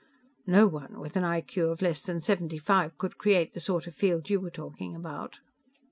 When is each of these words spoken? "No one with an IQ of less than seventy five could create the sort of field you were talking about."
"No 0.47 0.65
one 0.65 0.99
with 0.99 1.15
an 1.15 1.21
IQ 1.21 1.71
of 1.73 1.81
less 1.83 2.01
than 2.01 2.21
seventy 2.21 2.57
five 2.57 2.97
could 2.97 3.19
create 3.19 3.53
the 3.53 3.59
sort 3.59 3.85
of 3.85 3.93
field 3.93 4.31
you 4.31 4.39
were 4.39 4.49
talking 4.49 4.95
about." 4.95 5.41